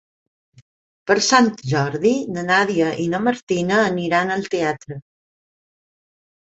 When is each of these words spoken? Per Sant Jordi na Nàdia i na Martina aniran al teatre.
Per 1.11 1.17
Sant 1.25 1.49
Jordi 1.73 2.15
na 2.39 2.47
Nàdia 2.49 2.89
i 3.05 3.07
na 3.15 3.23
Martina 3.29 3.79
aniran 3.93 4.37
al 4.39 4.53
teatre. 4.57 5.03